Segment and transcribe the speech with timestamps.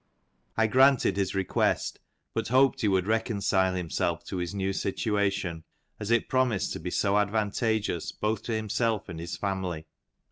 [0.57, 1.99] I granted his request,
[2.33, 5.63] but hoped he would reconcile himself to his new situation,
[5.99, 9.85] as it promised to be so advantageous both to himself and his family.